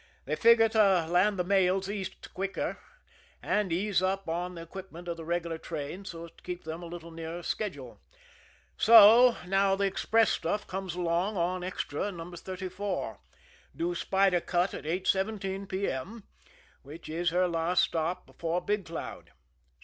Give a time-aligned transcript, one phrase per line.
[0.25, 2.79] They figure to land the mails East quicker,
[3.39, 6.81] and ease up on the equipment of the regular trains so as to keep them
[6.81, 8.01] a little nearer schedule.
[8.77, 12.31] So now the express stuff comes along on Extra No.
[12.31, 13.19] 34,
[13.75, 15.87] due Spider Cut at eight seventeen p.
[15.91, 16.23] m.,
[16.81, 19.29] which is her last stop before Big Cloud."